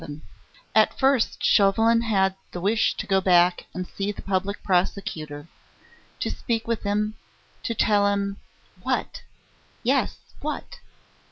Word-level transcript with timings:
XI 0.01 0.19
At 0.73 0.97
first 0.97 1.43
Chauvelin 1.43 2.01
had 2.01 2.33
the 2.53 2.59
wish 2.59 2.95
to 2.95 3.05
go 3.05 3.21
back 3.21 3.67
and 3.71 3.85
see 3.87 4.11
the 4.11 4.23
Public 4.23 4.63
Prosecutor 4.63 5.47
to 6.19 6.31
speak 6.31 6.67
with 6.67 6.81
him 6.81 7.13
to 7.61 7.75
tell 7.75 8.07
him 8.07 8.37
what? 8.81 9.21
Yes, 9.83 10.17
what? 10.41 10.79